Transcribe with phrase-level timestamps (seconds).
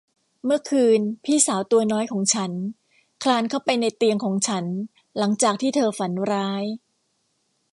[0.45, 2.51] เมื่อคืนพี่สาวตัวน้อยของฉัน
[3.23, 4.65] คลานเข้าไปในเตียงของฉัน
[5.17, 6.63] หลังจากที่เธอฝันร้าย